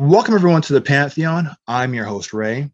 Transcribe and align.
Welcome, 0.00 0.34
everyone, 0.36 0.62
to 0.62 0.72
the 0.72 0.80
Pantheon. 0.80 1.56
I'm 1.66 1.92
your 1.92 2.04
host, 2.04 2.32
Ray. 2.32 2.70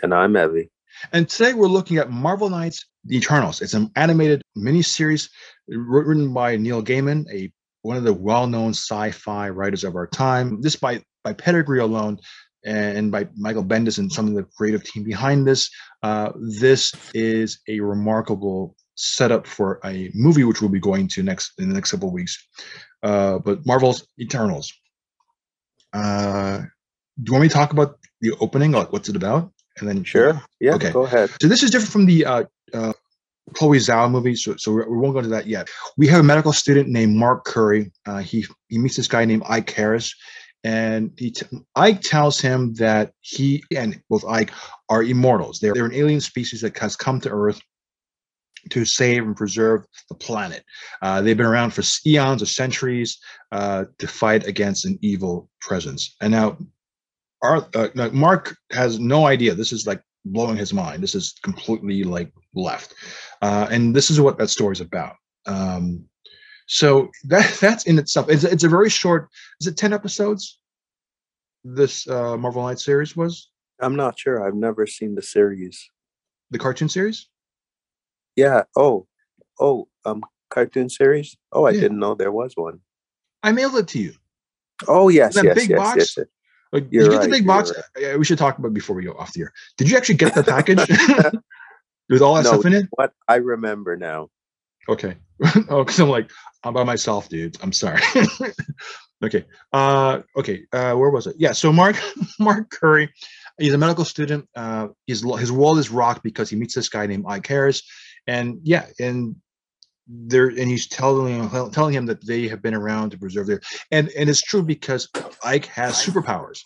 And 0.00 0.14
I'm 0.14 0.36
Evie. 0.36 0.70
And 1.12 1.28
today 1.28 1.54
we're 1.54 1.66
looking 1.66 1.96
at 1.96 2.12
Marvel 2.12 2.48
Knights 2.48 2.86
The 3.04 3.16
Eternals. 3.16 3.60
It's 3.60 3.74
an 3.74 3.90
animated 3.96 4.42
miniseries 4.56 5.28
written 5.66 6.32
by 6.32 6.54
Neil 6.54 6.80
Gaiman, 6.80 7.28
a 7.34 7.50
one 7.82 7.96
of 7.96 8.04
the 8.04 8.12
well-known 8.12 8.70
sci-fi 8.70 9.48
writers 9.48 9.82
of 9.82 9.96
our 9.96 10.06
time. 10.06 10.60
This 10.60 10.76
by 10.76 11.02
by 11.24 11.32
pedigree 11.32 11.80
alone 11.80 12.20
and 12.64 13.10
by 13.10 13.26
Michael 13.34 13.64
Bendis 13.64 13.98
and 13.98 14.12
some 14.12 14.28
of 14.28 14.34
the 14.34 14.44
creative 14.56 14.84
team 14.84 15.02
behind 15.02 15.44
this. 15.44 15.68
Uh, 16.04 16.30
this 16.60 16.94
is 17.12 17.58
a 17.66 17.80
remarkable 17.80 18.76
setup 18.94 19.48
for 19.48 19.80
a 19.84 20.12
movie 20.14 20.44
which 20.44 20.60
we'll 20.60 20.70
be 20.70 20.78
going 20.78 21.08
to 21.08 21.24
next 21.24 21.54
in 21.58 21.68
the 21.68 21.74
next 21.74 21.90
couple 21.90 22.06
of 22.06 22.14
weeks. 22.14 22.38
Uh, 23.02 23.40
but 23.40 23.66
Marvel's 23.66 24.06
Eternals. 24.20 24.72
Uh, 25.92 26.58
do 27.22 27.30
you 27.30 27.32
want 27.32 27.42
me 27.42 27.48
to 27.48 27.54
talk 27.54 27.72
about 27.72 27.98
the 28.20 28.32
opening? 28.40 28.72
Like, 28.72 28.92
what's 28.92 29.08
it 29.08 29.16
about? 29.16 29.52
And 29.78 29.88
then 29.88 30.04
sure, 30.04 30.40
yeah, 30.60 30.74
okay. 30.74 30.92
Go 30.92 31.04
ahead. 31.04 31.30
So 31.40 31.48
this 31.48 31.62
is 31.62 31.70
different 31.70 31.92
from 31.92 32.06
the 32.06 32.26
uh, 32.26 32.44
uh, 32.74 32.92
Chloe 33.54 33.78
Zhao 33.78 34.10
movie, 34.10 34.34
so, 34.34 34.56
so 34.56 34.72
we 34.72 34.96
won't 34.96 35.14
go 35.14 35.18
into 35.18 35.30
that 35.30 35.46
yet. 35.46 35.68
We 35.96 36.06
have 36.08 36.20
a 36.20 36.24
medical 36.24 36.52
student 36.52 36.88
named 36.88 37.16
Mark 37.16 37.44
Curry. 37.44 37.92
Uh, 38.06 38.18
he 38.18 38.46
he 38.68 38.78
meets 38.78 38.96
this 38.96 39.08
guy 39.08 39.24
named 39.24 39.42
Ike 39.48 39.70
Harris, 39.70 40.14
and 40.64 41.12
he 41.16 41.30
t- 41.30 41.46
Ike 41.74 42.00
tells 42.02 42.40
him 42.40 42.74
that 42.74 43.12
he 43.20 43.64
and 43.74 44.00
both 44.08 44.24
Ike 44.24 44.52
are 44.88 45.02
immortals. 45.02 45.58
They're 45.58 45.74
they're 45.74 45.86
an 45.86 45.94
alien 45.94 46.20
species 46.20 46.60
that 46.60 46.76
has 46.78 46.96
come 46.96 47.20
to 47.20 47.30
Earth 47.30 47.60
to 48.70 48.84
save 48.84 49.24
and 49.24 49.36
preserve 49.36 49.84
the 50.08 50.14
planet. 50.14 50.64
Uh, 51.00 51.20
they've 51.20 51.36
been 51.36 51.46
around 51.46 51.70
for 51.70 51.82
eons 52.06 52.42
or 52.42 52.46
centuries 52.46 53.18
uh, 53.50 53.84
to 53.98 54.06
fight 54.06 54.46
against 54.46 54.84
an 54.84 54.98
evil 55.02 55.48
presence. 55.60 56.16
And 56.20 56.32
now, 56.32 56.56
our, 57.42 57.66
uh, 57.74 57.88
Mark 58.12 58.56
has 58.70 59.00
no 59.00 59.26
idea. 59.26 59.54
This 59.54 59.72
is 59.72 59.86
like 59.86 60.00
blowing 60.24 60.56
his 60.56 60.72
mind. 60.72 61.02
This 61.02 61.14
is 61.14 61.34
completely 61.42 62.04
like 62.04 62.32
left. 62.54 62.94
Uh, 63.40 63.66
and 63.70 63.94
this 63.94 64.10
is 64.10 64.20
what 64.20 64.38
that 64.38 64.48
story 64.48 64.72
is 64.72 64.80
about. 64.80 65.16
Um, 65.46 66.04
so 66.66 67.10
that 67.24 67.56
that's 67.60 67.84
in 67.86 67.98
itself. 67.98 68.28
It's, 68.28 68.44
it's 68.44 68.64
a 68.64 68.68
very 68.68 68.90
short. 68.90 69.28
Is 69.60 69.66
it 69.66 69.76
ten 69.76 69.92
episodes? 69.92 70.58
This 71.64 72.08
uh, 72.08 72.36
Marvel 72.36 72.62
Knights 72.62 72.84
series 72.84 73.16
was. 73.16 73.50
I'm 73.80 73.96
not 73.96 74.18
sure. 74.18 74.46
I've 74.46 74.54
never 74.54 74.86
seen 74.86 75.14
the 75.14 75.22
series. 75.22 75.90
The 76.50 76.58
cartoon 76.58 76.88
series. 76.88 77.28
Yeah. 78.36 78.64
Oh, 78.76 79.06
oh, 79.60 79.88
um, 80.04 80.24
cartoon 80.50 80.88
series. 80.88 81.36
Oh, 81.52 81.64
I 81.64 81.70
yeah. 81.70 81.80
didn't 81.80 81.98
know 81.98 82.14
there 82.14 82.32
was 82.32 82.52
one. 82.54 82.80
I 83.42 83.52
mailed 83.52 83.76
it 83.76 83.88
to 83.88 83.98
you. 83.98 84.14
Oh 84.88 85.08
yes, 85.08 85.34
that 85.34 85.44
yes, 85.44 85.54
big 85.54 85.70
yes, 85.70 85.78
box. 85.78 85.96
Yes, 85.96 86.14
yes. 86.16 86.26
Like, 86.72 86.84
did 86.84 86.92
you 86.92 87.10
get 87.10 87.16
right, 87.16 87.22
the 87.24 87.30
big 87.30 87.46
box? 87.46 87.72
Right. 87.96 88.18
We 88.18 88.24
should 88.24 88.38
talk 88.38 88.58
about 88.58 88.72
before 88.72 88.96
we 88.96 89.04
go 89.04 89.12
off 89.12 89.32
the 89.34 89.42
air. 89.42 89.52
Did 89.76 89.90
you 89.90 89.96
actually 89.96 90.16
get 90.16 90.34
the 90.34 90.42
package 90.42 90.78
with 92.08 92.22
all 92.22 92.34
that 92.34 92.44
no, 92.44 92.52
stuff 92.52 92.66
in 92.66 92.74
it? 92.74 92.86
What 92.92 93.12
I 93.28 93.36
remember 93.36 93.96
now. 93.96 94.28
Okay. 94.88 95.16
oh, 95.68 95.84
because 95.84 96.00
I'm 96.00 96.08
like, 96.08 96.30
I'm 96.64 96.72
by 96.72 96.84
myself, 96.84 97.28
dude. 97.28 97.58
I'm 97.62 97.72
sorry. 97.72 98.00
okay. 99.24 99.44
Uh, 99.72 100.22
okay. 100.36 100.62
Uh, 100.72 100.94
where 100.94 101.10
was 101.10 101.26
it? 101.26 101.36
Yeah. 101.38 101.52
So 101.52 101.72
Mark, 101.72 101.96
Mark 102.40 102.70
Curry, 102.70 103.12
he's 103.58 103.74
a 103.74 103.78
medical 103.78 104.04
student. 104.04 104.48
Uh, 104.56 104.88
his 105.06 105.22
his 105.38 105.52
world 105.52 105.78
is 105.78 105.90
rocked 105.90 106.22
because 106.22 106.48
he 106.48 106.56
meets 106.56 106.74
this 106.74 106.88
guy 106.88 107.06
named 107.06 107.24
Ike 107.28 107.46
Harris, 107.46 107.82
and 108.26 108.58
yeah, 108.62 108.86
and 108.98 109.36
there, 110.06 110.48
and 110.48 110.68
he's 110.68 110.86
telling 110.86 111.34
him 111.34 111.70
telling 111.70 111.94
him 111.94 112.06
that 112.06 112.26
they 112.26 112.48
have 112.48 112.62
been 112.62 112.74
around 112.74 113.10
to 113.10 113.18
preserve 113.18 113.46
their, 113.46 113.60
and 113.90 114.08
and 114.10 114.28
it's 114.28 114.42
true 114.42 114.62
because 114.62 115.08
Ike 115.44 115.66
has 115.66 115.94
superpowers. 115.94 116.60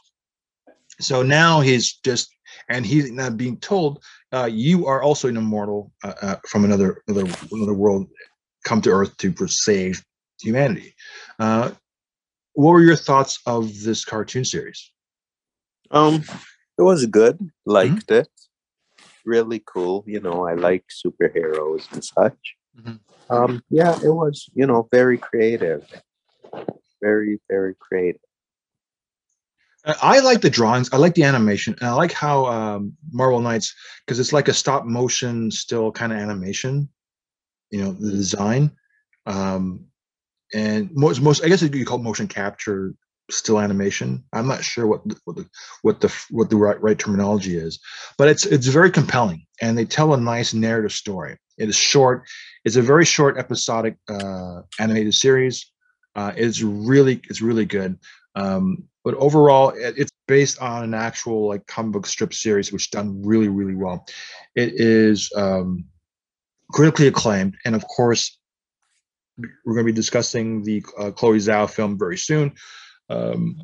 So 1.01 1.23
now 1.23 1.61
he's 1.61 1.95
just, 2.05 2.35
and 2.71 2.87
he's 2.87 3.11
now 3.11 3.29
being 3.29 3.59
told, 3.59 4.03
uh, 4.33 4.49
you 4.51 4.87
are 4.87 5.03
also 5.03 5.29
an 5.29 5.37
immortal 5.37 5.93
uh, 6.03 6.15
uh, 6.23 6.37
from 6.49 6.65
another 6.65 7.03
another 7.07 7.31
another 7.53 7.75
world, 7.75 8.09
come 8.65 8.81
to 8.83 8.91
Earth 8.91 9.17
to 9.19 9.35
save 9.47 10.03
humanity. 10.41 10.95
Uh, 11.39 11.73
what 12.55 12.73
were 12.73 12.81
your 12.81 12.97
thoughts 12.97 13.39
of 13.47 13.83
this 13.83 14.05
cartoon 14.05 14.45
series? 14.45 14.91
Um, 15.91 16.25
it 16.79 16.83
was 16.83 17.05
good. 17.07 17.39
Liked 17.67 18.07
mm-hmm. 18.07 18.21
it. 18.21 18.29
Really 19.27 19.63
cool. 19.67 20.05
You 20.07 20.21
know, 20.21 20.47
I 20.47 20.55
like 20.55 20.85
superheroes 20.89 21.93
and 21.93 22.03
such. 22.03 22.57
Mm-hmm. 22.81 22.95
Um, 23.29 23.63
yeah, 23.69 23.99
it 24.03 24.11
was. 24.11 24.49
You 24.55 24.67
know, 24.67 24.89
very 24.93 25.19
creative. 25.19 25.85
Very, 27.03 27.41
very 27.51 27.75
creative. 27.79 28.21
I 30.03 30.19
like 30.21 30.41
the 30.41 30.51
drawings. 30.51 30.93
I 30.93 30.97
like 30.97 31.15
the 31.15 31.23
animation, 31.23 31.77
and 31.81 31.89
I 31.89 31.93
like 31.93 32.13
how 32.13 32.47
um, 32.47 32.93
Marvel 33.13 33.41
Knights 33.41 33.75
because 34.05 34.19
it's 34.19 34.33
like 34.33 34.49
a 34.49 34.55
stop 34.55 34.85
motion, 34.85 35.51
still 35.51 35.93
kind 35.93 36.13
of 36.13 36.19
animation. 36.19 36.89
You 37.71 37.83
know, 37.83 37.93
the 37.93 38.11
design, 38.11 38.73
um, 39.27 39.85
and 40.53 40.91
most 40.93 41.21
most 41.21 41.45
I 41.45 41.49
guess 41.49 41.63
you 41.63 41.85
call 41.85 41.99
it 41.99 42.03
motion 42.03 42.27
capture 42.27 42.95
still 43.31 43.61
animation. 43.61 44.25
I'm 44.33 44.47
not 44.47 44.65
sure 44.65 44.87
what 44.87 45.03
what 45.25 45.37
the 45.37 45.47
what 45.83 46.01
the 46.01 46.15
what 46.31 46.51
the 46.51 46.57
right, 46.57 46.81
right 46.81 46.99
terminology 46.99 47.57
is, 47.57 47.79
but 48.19 48.29
it's 48.29 48.47
it's 48.47 48.67
very 48.67 48.91
compelling, 48.91 49.47
and 49.61 49.77
they 49.77 49.85
tell 49.85 50.15
a 50.15 50.21
nice 50.21 50.55
narrative 50.55 50.93
story. 50.93 51.39
It 51.59 51.69
is 51.69 51.77
short. 51.77 52.25
It's 52.65 52.77
a 52.77 52.83
very 52.83 53.05
short 53.05 53.39
episodic 53.39 53.97
uh, 54.09 54.63
animated 54.79 55.15
series. 55.15 55.71
Uh, 56.15 56.33
it's 56.37 56.63
really 56.63 57.21
it's 57.29 57.41
really 57.41 57.65
good. 57.65 57.99
Um, 58.35 58.85
but 59.05 59.15
overall, 59.15 59.71
it, 59.71 59.95
it's 59.97 60.11
based 60.29 60.61
on 60.61 60.85
an 60.85 60.95
actual 60.95 61.49
like 61.49 61.67
comic 61.67 61.93
book 61.93 62.07
strip 62.07 62.35
series, 62.35 62.73
which 62.73 62.91
done 62.91 63.23
really 63.25 63.49
really 63.49 63.75
well. 63.75 64.07
It 64.55 64.75
is 64.75 65.31
um, 65.37 65.85
critically 66.73 67.07
acclaimed, 67.07 67.57
and 67.65 67.75
of 67.75 67.87
course, 67.89 68.39
we're 69.39 69.75
going 69.75 69.87
to 69.87 69.93
be 69.93 69.97
discussing 69.97 70.63
the 70.63 70.85
uh, 70.99 71.11
Chloe 71.11 71.39
Zhao 71.39 71.69
film 71.69 71.99
very 71.99 72.19
soon. 72.19 72.53
Um, 73.09 73.61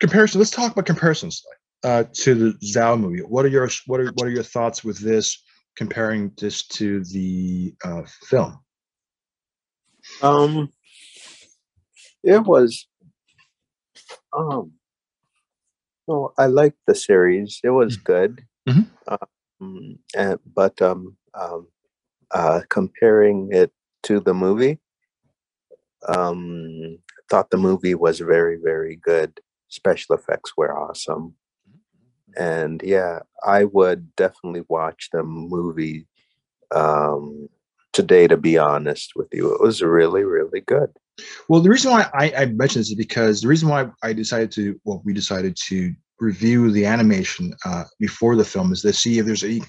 comparison. 0.00 0.40
Let's 0.40 0.50
talk 0.50 0.72
about 0.72 0.86
comparisons 0.86 1.42
uh, 1.84 2.04
to 2.12 2.34
the 2.34 2.58
Zhao 2.66 2.98
movie. 2.98 3.20
What 3.20 3.44
are 3.44 3.48
your 3.48 3.68
what 3.86 4.00
are 4.00 4.10
what 4.14 4.26
are 4.26 4.30
your 4.30 4.42
thoughts 4.42 4.84
with 4.84 4.98
this? 4.98 5.42
Comparing 5.76 6.32
this 6.38 6.66
to 6.68 7.02
the 7.04 7.74
uh, 7.84 8.02
film. 8.24 8.58
Um, 10.20 10.68
it 12.22 12.42
was. 12.42 12.86
Um, 14.36 14.72
well, 16.06 16.34
I 16.36 16.46
liked 16.46 16.78
the 16.86 16.94
series. 16.94 17.60
It 17.64 17.70
was 17.70 17.96
mm-hmm. 17.96 18.04
good. 18.04 18.42
Mm-hmm. 18.68 19.14
Um, 19.60 19.98
and, 20.16 20.38
but 20.54 20.80
um, 20.82 21.16
um, 21.34 21.68
uh, 22.32 22.60
comparing 22.68 23.48
it 23.52 23.72
to 24.04 24.20
the 24.20 24.34
movie, 24.34 24.78
um, 26.08 26.98
thought 27.32 27.48
the 27.48 27.56
movie 27.56 27.94
was 27.94 28.20
very, 28.20 28.58
very 28.62 28.94
good. 28.94 29.40
Special 29.68 30.14
effects 30.14 30.52
were 30.54 30.78
awesome. 30.78 31.34
Mm-hmm. 31.66 32.42
And 32.42 32.82
yeah, 32.84 33.20
I 33.42 33.64
would 33.64 34.14
definitely 34.16 34.64
watch 34.68 35.08
the 35.12 35.22
movie 35.22 36.06
um, 36.72 37.48
today, 37.94 38.28
to 38.28 38.36
be 38.36 38.58
honest 38.58 39.12
with 39.16 39.28
you. 39.32 39.54
It 39.54 39.62
was 39.62 39.80
really, 39.80 40.24
really 40.24 40.60
good. 40.60 40.90
Well, 41.48 41.62
the 41.62 41.70
reason 41.70 41.90
why 41.90 42.10
I, 42.12 42.32
I 42.36 42.44
mentioned 42.46 42.82
this 42.82 42.90
is 42.90 42.96
because 42.96 43.40
the 43.40 43.48
reason 43.48 43.70
why 43.70 43.88
I 44.02 44.12
decided 44.12 44.50
to, 44.52 44.78
well, 44.84 45.00
we 45.02 45.14
decided 45.14 45.56
to 45.68 45.94
review 46.20 46.70
the 46.70 46.84
animation 46.84 47.54
uh, 47.64 47.84
before 47.98 48.36
the 48.36 48.44
film 48.44 48.72
is 48.72 48.82
to 48.82 48.92
see 48.92 49.18
if 49.18 49.24
there's 49.24 49.42
any 49.42 49.62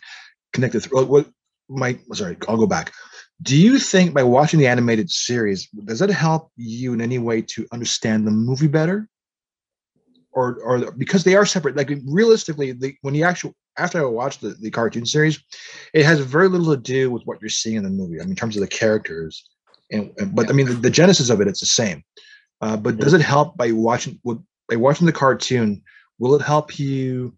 connected. 0.51 0.83
What 0.91 1.29
my 1.69 1.97
sorry, 2.11 2.35
I'll 2.49 2.57
go 2.57 2.67
back 2.67 2.91
do 3.41 3.57
you 3.57 3.79
think 3.79 4.13
by 4.13 4.23
watching 4.23 4.59
the 4.59 4.67
animated 4.67 5.09
series 5.09 5.67
does 5.85 5.99
that 5.99 6.09
help 6.09 6.51
you 6.55 6.93
in 6.93 7.01
any 7.01 7.17
way 7.17 7.41
to 7.41 7.67
understand 7.73 8.25
the 8.25 8.31
movie 8.31 8.67
better? 8.67 9.09
Or 10.31 10.59
or 10.63 10.91
because 10.91 11.23
they 11.23 11.35
are 11.35 11.45
separate 11.45 11.75
like 11.75 11.91
realistically 12.05 12.71
the, 12.71 12.95
when 13.01 13.13
you 13.13 13.23
actually 13.23 13.53
after 13.77 13.99
i 13.99 14.03
watched 14.03 14.41
the, 14.41 14.49
the 14.61 14.71
cartoon 14.71 15.05
series 15.05 15.39
it 15.93 16.05
has 16.05 16.19
very 16.19 16.47
little 16.47 16.75
to 16.75 16.81
do 16.81 17.11
with 17.11 17.21
what 17.25 17.39
you're 17.39 17.49
seeing 17.49 17.75
in 17.75 17.83
the 17.83 17.89
movie 17.91 18.19
i 18.19 18.23
mean 18.23 18.31
in 18.31 18.35
terms 18.35 18.55
of 18.55 18.61
the 18.61 18.67
characters 18.67 19.47
and, 19.91 20.11
but 20.33 20.49
i 20.49 20.53
mean 20.53 20.65
the, 20.65 20.73
the, 20.73 20.89
genesis 20.89 21.29
of 21.29 21.39
it 21.39 21.47
it's 21.47 21.59
the 21.59 21.67
same. 21.67 22.03
Uh, 22.61 22.75
but 22.75 22.97
does 22.97 23.13
it 23.13 23.21
help 23.21 23.55
by 23.57 23.71
watching 23.73 24.19
by 24.67 24.75
watching 24.75 25.05
the 25.05 25.13
cartoon 25.13 25.83
will 26.17 26.33
it 26.33 26.41
help 26.41 26.79
you 26.79 27.31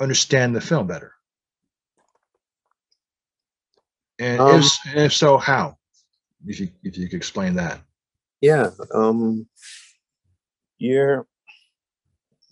understand 0.00 0.54
the 0.54 0.60
film 0.60 0.86
better 0.86 1.12
and 4.20 4.40
um, 4.40 4.60
if, 4.60 4.78
if 4.94 5.12
so, 5.12 5.38
how? 5.38 5.76
If 6.46 6.60
you 6.60 6.68
if 6.84 6.96
you 6.96 7.08
could 7.08 7.16
explain 7.16 7.54
that. 7.56 7.80
Yeah. 8.40 8.70
Um 8.94 9.46
you're 10.78 11.26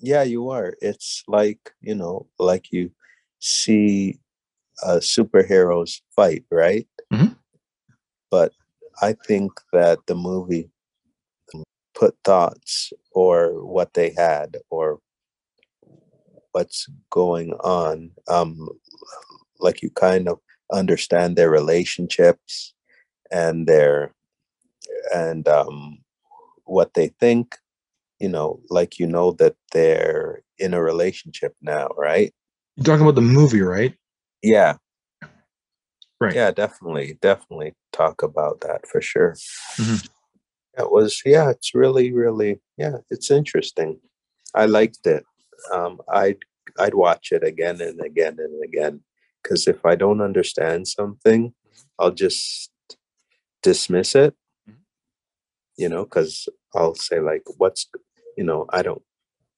yeah, 0.00 0.22
you 0.22 0.50
are. 0.50 0.74
It's 0.80 1.24
like, 1.28 1.72
you 1.80 1.94
know, 1.94 2.26
like 2.38 2.72
you 2.72 2.90
see 3.38 4.18
uh 4.82 5.00
superheroes 5.00 6.00
fight, 6.16 6.44
right? 6.50 6.88
Mm-hmm. 7.12 7.34
But 8.30 8.52
I 9.00 9.14
think 9.26 9.52
that 9.72 9.98
the 10.06 10.14
movie 10.14 10.70
put 11.94 12.16
thoughts 12.24 12.92
or 13.12 13.64
what 13.64 13.94
they 13.94 14.14
had 14.16 14.56
or 14.70 15.00
what's 16.52 16.88
going 17.10 17.52
on. 17.54 18.10
Um, 18.28 18.68
like 19.58 19.82
you 19.82 19.90
kind 19.90 20.28
of 20.28 20.38
understand 20.72 21.36
their 21.36 21.50
relationships 21.50 22.74
and 23.30 23.66
their 23.66 24.12
and 25.14 25.46
um, 25.48 25.98
what 26.64 26.94
they 26.94 27.08
think. 27.20 27.56
You 28.20 28.28
know, 28.28 28.60
like 28.68 28.98
you 28.98 29.06
know 29.06 29.32
that 29.32 29.54
they're 29.72 30.42
in 30.58 30.74
a 30.74 30.82
relationship 30.82 31.54
now, 31.62 31.88
right? 31.96 32.32
You're 32.76 32.84
talking 32.84 33.02
about 33.02 33.14
the 33.14 33.20
movie, 33.20 33.62
right? 33.62 33.94
Yeah, 34.42 34.76
Right. 36.20 36.34
yeah, 36.34 36.50
definitely, 36.50 37.16
definitely 37.22 37.74
talk 37.92 38.22
about 38.22 38.60
that 38.62 38.86
for 38.88 39.00
sure. 39.00 39.34
Mhm. 39.76 40.08
It 40.78 40.90
was, 40.90 41.22
yeah, 41.24 41.50
it's 41.50 41.74
really, 41.74 42.12
really, 42.12 42.60
yeah, 42.76 42.98
it's 43.10 43.30
interesting. 43.30 44.00
I 44.54 44.66
liked 44.66 45.06
it. 45.06 45.24
Um, 45.72 46.00
I'd 46.08 46.38
I'd 46.78 46.94
watch 46.94 47.32
it 47.32 47.44
again 47.44 47.80
and 47.80 48.00
again 48.00 48.36
and 48.38 48.64
again 48.64 49.00
because 49.48 49.66
if 49.66 49.84
I 49.86 49.94
don't 49.94 50.20
understand 50.20 50.86
something, 50.88 51.54
I'll 51.98 52.10
just 52.10 52.70
dismiss 53.62 54.14
it. 54.14 54.34
Mhm. 54.68 54.76
You 55.78 55.88
know, 55.88 56.04
because 56.04 56.48
I'll 56.74 56.94
say 56.94 57.20
like, 57.20 57.42
"What's," 57.56 57.88
you 58.36 58.44
know, 58.44 58.66
I 58.70 58.82
don't, 58.82 59.02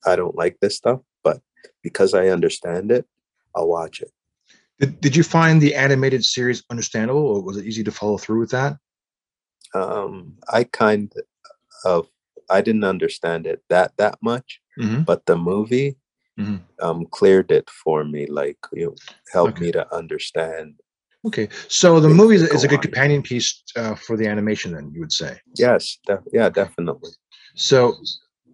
I 0.06 0.14
don't 0.16 0.36
like 0.36 0.58
this 0.60 0.76
stuff, 0.76 1.00
but 1.24 1.40
because 1.82 2.14
I 2.14 2.28
understand 2.28 2.92
it, 2.92 3.04
I'll 3.56 3.68
watch 3.68 4.00
it. 4.00 4.12
Did, 4.78 5.00
did 5.00 5.16
you 5.16 5.24
find 5.24 5.60
the 5.60 5.74
animated 5.74 6.24
series 6.24 6.62
understandable, 6.70 7.26
or 7.26 7.42
was 7.42 7.56
it 7.56 7.66
easy 7.66 7.82
to 7.84 7.90
follow 7.92 8.16
through 8.16 8.40
with 8.40 8.50
that? 8.50 8.78
Um, 9.74 10.38
I 10.52 10.64
kind 10.64 11.12
of 11.84 12.08
I 12.48 12.60
didn't 12.60 12.84
understand 12.84 13.46
it 13.46 13.62
that 13.68 13.92
that 13.98 14.18
much, 14.22 14.60
Mhm. 14.78 15.04
but 15.04 15.26
the 15.26 15.36
movie 15.36 15.96
Mhm. 16.40 16.60
um 16.86 17.06
cleared 17.18 17.50
it 17.50 17.68
for 17.70 18.04
me, 18.04 18.26
like 18.26 18.58
you 18.72 18.86
know, 18.86 18.94
helped 19.32 19.56
Okay. 19.58 19.66
me 19.66 19.72
to 19.72 19.84
understand. 19.94 20.74
Okay, 21.26 21.48
so 21.68 22.00
the 22.00 22.08
movie 22.08 22.36
is, 22.36 22.42
is 22.42 22.64
a 22.64 22.68
good 22.68 22.78
on. 22.78 22.88
companion 22.88 23.22
piece 23.22 23.62
uh, 23.76 23.94
for 23.94 24.16
the 24.16 24.26
animation. 24.26 24.72
Then 24.72 24.90
you 24.94 25.00
would 25.00 25.12
say. 25.12 25.38
Yes, 25.56 25.98
def- 26.06 26.30
yeah, 26.32 26.48
definitely. 26.48 27.10
So, 27.56 27.94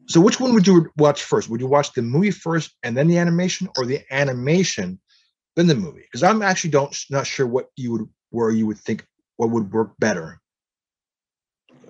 so 0.09 0.21
which 0.21 0.41
one 0.41 0.53
would 0.55 0.67
you 0.67 0.91
watch 0.97 1.23
first? 1.23 1.49
Would 1.49 1.61
you 1.61 1.69
watch 1.69 1.93
the 1.93 2.03
movie 2.03 2.33
first 2.33 2.75
and 2.83 2.97
then 2.97 3.07
the 3.07 3.19
animation, 3.19 3.69
or 3.79 3.87
the 3.87 4.01
animation 4.11 4.99
then 5.55 5.69
the 5.69 5.77
movie? 5.77 6.03
Because 6.03 6.25
I'm 6.25 6.43
actually 6.43 6.71
don't 6.71 6.95
not 7.09 7.27
sure 7.27 7.47
what 7.47 7.67
you 7.77 7.93
would 7.93 8.09
where 8.31 8.51
you 8.51 8.67
would 8.67 8.79
think 8.79 9.07
what 9.37 9.51
would 9.51 9.73
work 9.73 9.93
better. 10.01 10.41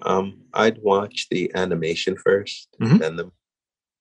Um, 0.02 0.42
I'd 0.52 0.78
watch 0.82 1.26
the 1.31 1.50
animation 1.54 2.16
1st 2.16 2.69
Mhm. 2.81 2.99
then 2.99 3.16
the 3.16 3.31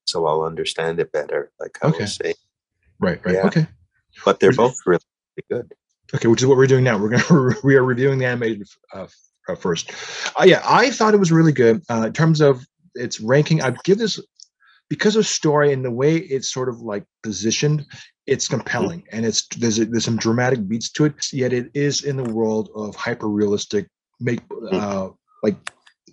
so 0.06 0.26
I'll 0.26 0.44
understand 0.44 1.00
it 1.00 1.12
better, 1.12 1.52
like 1.60 1.78
I 1.82 1.88
Okay. 1.88 2.04
was 2.04 2.16
saying. 2.16 2.36
Right. 3.00 3.24
Right. 3.26 3.36
Yeah. 3.36 3.48
Okay. 3.48 3.68
But 4.24 4.40
they're 4.40 4.52
both 4.54 4.78
really, 4.86 5.02
good. 5.50 5.74
Okay, 6.14 6.28
which 6.28 6.42
is 6.42 6.48
what 6.48 6.58
we're 6.58 6.68
doing 6.68 6.84
now. 6.84 6.98
We're 6.98 7.10
gonna 7.10 7.56
we 7.64 7.76
are 7.76 7.84
reviewing 7.84 8.20
the 8.20 8.26
animated 8.26 8.68
uh, 8.94 9.08
uh, 9.50 9.56
first. 9.56 9.92
Uh, 10.40 10.46
yeah, 10.46 10.62
I 10.64 10.92
thought 10.92 11.14
it 11.14 11.20
was 11.20 11.32
really 11.32 11.52
good 11.52 11.82
uh, 11.90 12.04
in 12.08 12.14
terms 12.14 12.42
of 12.42 12.66
its 12.94 13.20
ranking. 13.20 13.62
I'd 13.62 13.82
give 13.84 13.98
this 13.98 14.20
because 14.90 15.16
of 15.16 15.26
story 15.26 15.74
and 15.74 15.84
the 15.84 15.92
way 15.92 16.18
it's 16.18 16.50
sort 16.50 16.70
of 16.70 16.80
like 16.82 17.04
positioned. 17.24 17.86
It's 18.28 18.48
compelling 18.48 19.04
and 19.12 19.24
it's 19.24 19.46
there's 19.48 19.78
a, 19.78 19.86
there's 19.86 20.06
some 20.06 20.18
dramatic 20.18 20.68
beats 20.68 20.90
to 20.94 21.06
it. 21.06 21.14
Yet 21.32 21.54
it 21.54 21.70
is 21.74 22.04
in 22.04 22.18
the 22.18 22.24
world 22.24 22.70
of 22.74 22.96
hyper 22.96 23.28
realistic 23.28 23.88
make 24.20 24.42
uh, 24.72 25.10
like 25.44 25.56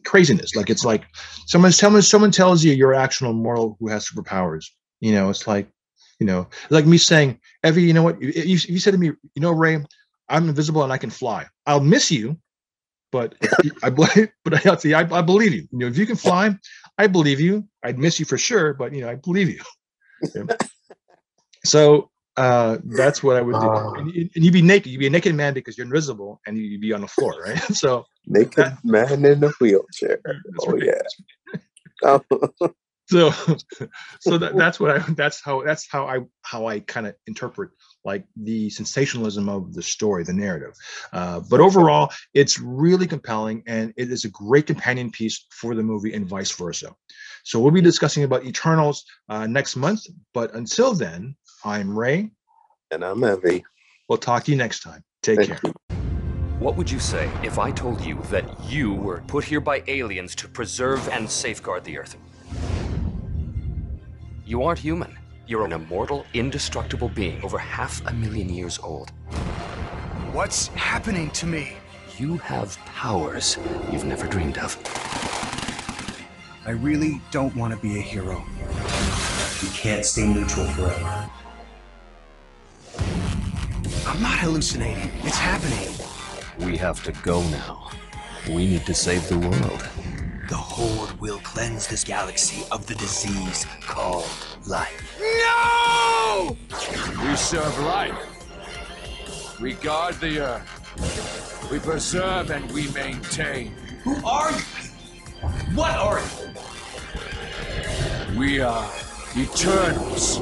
craziness. 0.04 0.54
Like 0.56 0.70
it's 0.70 0.84
like 0.84 1.04
someone 1.46 1.72
someone 1.72 2.02
someone 2.02 2.30
tells 2.30 2.64
you 2.64 2.72
you're 2.72 2.94
actual 2.94 3.32
mortal 3.32 3.76
who 3.80 3.88
has 3.88 4.08
superpowers. 4.08 4.66
You 5.00 5.12
know, 5.12 5.30
it's 5.30 5.46
like 5.46 5.68
you 6.20 6.26
know, 6.26 6.48
like 6.70 6.86
me 6.86 6.98
saying, 6.98 7.40
Evie, 7.64 7.82
you 7.82 7.92
know 7.92 8.02
what? 8.04 8.20
You, 8.22 8.28
you, 8.28 8.58
you 8.68 8.78
said 8.78 8.92
to 8.92 8.98
me, 8.98 9.06
you 9.06 9.42
know, 9.42 9.50
Ray, 9.50 9.84
I'm 10.28 10.48
invisible 10.48 10.84
and 10.84 10.92
I 10.92 10.98
can 10.98 11.10
fly. 11.10 11.46
I'll 11.66 11.80
miss 11.80 12.12
you, 12.12 12.38
but 13.10 13.34
I 13.82 13.90
believe, 13.90 14.28
but 14.44 14.64
I, 14.64 14.76
see, 14.76 14.94
I, 14.94 15.00
I 15.00 15.22
believe 15.22 15.52
you. 15.52 15.66
You 15.72 15.78
know, 15.78 15.86
if 15.88 15.98
you 15.98 16.06
can 16.06 16.14
fly, 16.14 16.56
I 16.98 17.08
believe 17.08 17.40
you. 17.40 17.66
I'd 17.82 17.98
miss 17.98 18.20
you 18.20 18.24
for 18.26 18.38
sure, 18.38 18.72
but 18.74 18.92
you 18.94 19.00
know, 19.00 19.08
I 19.10 19.16
believe 19.16 19.48
you. 19.48 19.60
Yeah. 20.36 20.44
so 21.64 22.10
uh, 22.36 22.78
that's 22.84 23.22
what 23.22 23.36
I 23.36 23.40
would 23.42 23.58
do. 23.58 23.66
And, 23.98 24.14
you- 24.14 24.28
and 24.34 24.44
you'd 24.44 24.52
be 24.52 24.62
naked. 24.62 24.92
You'd 24.92 24.98
be 25.00 25.08
a 25.08 25.10
naked 25.10 25.34
man 25.34 25.52
because 25.54 25.76
you're 25.76 25.86
invisible, 25.86 26.40
and 26.46 26.56
you'd 26.56 26.80
be 26.80 26.92
on 26.92 27.00
the 27.00 27.08
floor, 27.08 27.34
right? 27.44 27.58
so 27.74 28.04
Naked 28.26 28.76
man 28.84 29.24
in 29.24 29.44
a 29.44 29.48
wheelchair. 29.60 30.20
that's 30.24 30.66
Oh 30.66 30.76
yeah. 30.76 31.02
Oh, 32.04 32.22
so 33.12 33.30
so 34.20 34.38
that, 34.38 34.56
that's 34.56 34.80
what 34.80 34.90
i 34.90 34.98
that's 35.14 35.42
how 35.42 35.62
that's 35.62 35.86
how 35.90 36.06
i 36.06 36.18
how 36.42 36.66
i 36.66 36.80
kind 36.80 37.06
of 37.06 37.14
interpret 37.26 37.70
like 38.04 38.24
the 38.36 38.70
sensationalism 38.70 39.48
of 39.48 39.74
the 39.74 39.82
story 39.82 40.24
the 40.24 40.32
narrative 40.32 40.74
uh, 41.12 41.40
but 41.50 41.60
overall 41.60 42.10
it's 42.34 42.58
really 42.58 43.06
compelling 43.06 43.62
and 43.66 43.92
it 43.96 44.10
is 44.10 44.24
a 44.24 44.30
great 44.30 44.66
companion 44.66 45.10
piece 45.10 45.46
for 45.50 45.74
the 45.74 45.82
movie 45.82 46.12
and 46.14 46.26
vice 46.26 46.50
versa 46.52 46.94
so 47.44 47.60
we'll 47.60 47.70
be 47.70 47.80
discussing 47.80 48.24
about 48.24 48.44
eternals 48.44 49.04
uh, 49.28 49.46
next 49.46 49.76
month 49.76 50.02
but 50.32 50.54
until 50.54 50.94
then 50.94 51.34
i'm 51.64 51.96
ray 51.96 52.30
and 52.90 53.04
I'm 53.04 53.24
Evie. 53.24 53.64
we'll 54.08 54.18
talk 54.18 54.44
to 54.44 54.50
you 54.50 54.56
next 54.56 54.80
time 54.80 55.02
take 55.22 55.36
Thank 55.38 55.48
care 55.48 55.60
you. 55.64 55.74
What 56.62 56.76
would 56.76 56.88
you 56.88 57.00
say 57.00 57.28
if 57.42 57.58
I 57.58 57.72
told 57.72 58.04
you 58.04 58.22
that 58.30 58.44
you 58.62 58.92
were 58.94 59.24
put 59.26 59.42
here 59.42 59.58
by 59.58 59.82
aliens 59.88 60.36
to 60.36 60.46
preserve 60.46 61.08
and 61.08 61.28
safeguard 61.28 61.82
the 61.82 61.98
Earth? 61.98 62.16
You 64.46 64.62
aren't 64.62 64.78
human. 64.78 65.18
You're 65.48 65.64
an 65.64 65.72
immortal, 65.72 66.24
indestructible 66.34 67.08
being 67.08 67.42
over 67.42 67.58
half 67.58 68.06
a 68.06 68.12
million 68.12 68.48
years 68.48 68.78
old. 68.78 69.10
What's 70.30 70.68
happening 70.68 71.32
to 71.32 71.46
me? 71.46 71.72
You 72.16 72.36
have 72.38 72.78
powers 72.84 73.58
you've 73.90 74.04
never 74.04 74.28
dreamed 74.28 74.58
of. 74.58 74.78
I 76.64 76.70
really 76.70 77.20
don't 77.32 77.56
want 77.56 77.74
to 77.74 77.80
be 77.80 77.98
a 77.98 78.00
hero. 78.00 78.44
You 79.62 79.68
can't 79.70 80.04
stay 80.04 80.32
neutral 80.32 80.66
forever. 80.66 81.28
I'm 84.06 84.22
not 84.22 84.38
hallucinating. 84.38 85.10
It's 85.24 85.38
happening. 85.38 86.01
We 86.58 86.76
have 86.76 87.02
to 87.04 87.12
go 87.22 87.42
now. 87.48 87.88
We 88.46 88.66
need 88.66 88.84
to 88.86 88.94
save 88.94 89.28
the 89.28 89.38
world. 89.38 89.88
The 90.48 90.56
Horde 90.56 91.20
will 91.20 91.38
cleanse 91.38 91.86
this 91.86 92.02
galaxy 92.04 92.64
of 92.70 92.86
the 92.86 92.94
disease 92.94 93.66
called 93.80 94.28
life. 94.66 95.18
No! 95.20 96.56
We 97.24 97.36
serve 97.36 97.78
life. 97.80 99.58
We 99.60 99.74
guard 99.74 100.16
the 100.16 100.40
earth. 100.40 101.70
We 101.70 101.78
preserve 101.78 102.50
and 102.50 102.70
we 102.72 102.90
maintain. 102.90 103.74
Who 104.04 104.16
are 104.26 104.52
you? 104.52 104.58
What 105.74 105.96
are 105.96 106.20
you? 106.20 106.26
We 108.38 108.60
are 108.60 108.90
Eternals. 109.36 110.40